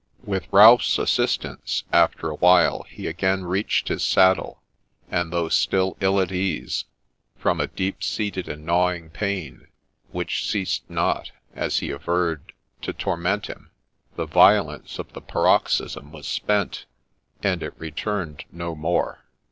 With 0.23 0.47
Ralph's 0.51 0.97
assistance, 0.97 1.83
after 1.93 2.31
a 2.31 2.35
while, 2.35 2.87
he 2.89 3.05
again 3.05 3.43
reached 3.45 3.87
hia 3.87 3.99
saddle; 3.99 4.59
and 5.11 5.31
though 5.31 5.47
still 5.47 5.95
ill 5.99 6.19
at 6.19 6.31
ease, 6.31 6.85
from 7.37 7.59
a 7.59 7.67
deep 7.67 8.01
seated 8.01 8.49
and 8.49 8.65
gnawing 8.65 9.11
pain, 9.11 9.67
which 10.09 10.49
ceased 10.49 10.89
not, 10.89 11.29
as 11.53 11.77
he 11.77 11.91
averred, 11.91 12.53
to 12.81 12.93
torment 12.93 13.45
him, 13.45 13.69
the 14.15 14.25
violence 14.25 14.97
of 14.97 15.13
the 15.13 15.21
paroxysm 15.21 16.11
was 16.11 16.27
spent, 16.27 16.87
and 17.43 17.61
it 17.61 17.75
returned 17.77 18.45
no 18.51 18.73
more. 18.73 19.23